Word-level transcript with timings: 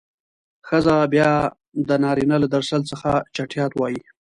ښځه 0.67 0.95
بيا 1.13 1.31
د 1.87 1.89
نارينه 2.03 2.35
له 2.43 2.47
درشل 2.55 2.81
څخه 2.91 3.09
چټيات 3.35 3.71
وايي. 3.75 4.01